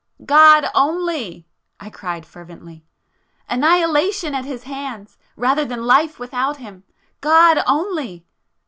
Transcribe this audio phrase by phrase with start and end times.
[0.25, 1.45] "God only!"
[1.79, 6.83] I cried fervently—"Annihilation at His hands, rather than life without Him!
[7.19, 8.25] God only!